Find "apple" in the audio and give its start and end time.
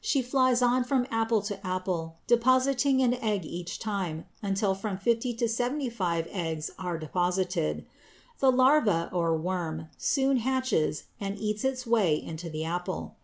1.08-1.40, 1.64-2.16, 12.64-13.14